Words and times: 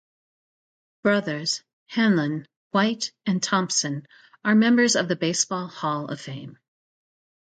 Brouthers, 1.05 1.61
Hanlon, 1.85 2.47
White, 2.71 3.11
and 3.27 3.43
Thompson 3.43 4.07
are 4.43 4.55
members 4.55 4.95
of 4.95 5.07
the 5.07 5.15
Baseball 5.15 5.67
Hall 5.67 6.07
of 6.07 6.19
Fame. 6.19 6.57